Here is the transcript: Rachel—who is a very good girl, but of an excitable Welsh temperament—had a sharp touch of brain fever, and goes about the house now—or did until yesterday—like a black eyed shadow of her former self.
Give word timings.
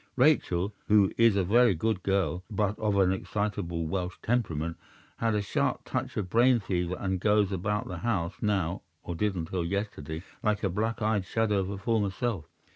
Rachel—who 0.15 1.11
is 1.15 1.35
a 1.35 1.43
very 1.43 1.75
good 1.75 2.01
girl, 2.01 2.43
but 2.49 2.79
of 2.79 2.97
an 2.97 3.11
excitable 3.11 3.85
Welsh 3.85 4.17
temperament—had 4.23 5.35
a 5.35 5.43
sharp 5.43 5.81
touch 5.85 6.17
of 6.17 6.27
brain 6.27 6.59
fever, 6.59 6.95
and 6.97 7.19
goes 7.19 7.51
about 7.51 7.87
the 7.87 7.99
house 7.99 8.33
now—or 8.41 9.13
did 9.13 9.35
until 9.35 9.63
yesterday—like 9.63 10.63
a 10.63 10.69
black 10.69 11.03
eyed 11.03 11.23
shadow 11.27 11.59
of 11.59 11.67
her 11.67 11.77
former 11.77 12.09
self. 12.09 12.45